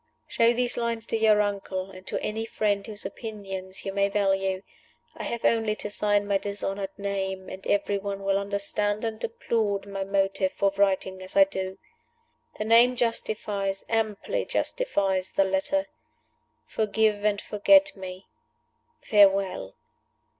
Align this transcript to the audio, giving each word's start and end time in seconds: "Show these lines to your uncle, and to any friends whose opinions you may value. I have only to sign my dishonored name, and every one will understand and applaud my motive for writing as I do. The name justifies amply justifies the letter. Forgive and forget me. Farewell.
"Show 0.27 0.51
these 0.51 0.77
lines 0.77 1.05
to 1.05 1.15
your 1.15 1.41
uncle, 1.41 1.91
and 1.91 2.07
to 2.07 2.19
any 2.23 2.43
friends 2.43 2.87
whose 2.87 3.05
opinions 3.05 3.85
you 3.85 3.93
may 3.93 4.09
value. 4.09 4.63
I 5.15 5.21
have 5.25 5.45
only 5.45 5.75
to 5.75 5.91
sign 5.91 6.25
my 6.25 6.39
dishonored 6.39 6.89
name, 6.97 7.49
and 7.49 7.67
every 7.67 7.99
one 7.99 8.23
will 8.23 8.39
understand 8.39 9.05
and 9.05 9.23
applaud 9.23 9.85
my 9.85 10.03
motive 10.03 10.53
for 10.53 10.71
writing 10.75 11.21
as 11.21 11.35
I 11.35 11.43
do. 11.43 11.77
The 12.57 12.65
name 12.65 12.95
justifies 12.95 13.85
amply 13.89 14.43
justifies 14.43 15.33
the 15.33 15.43
letter. 15.45 15.85
Forgive 16.65 17.23
and 17.23 17.39
forget 17.39 17.95
me. 17.95 18.25
Farewell. 19.01 19.75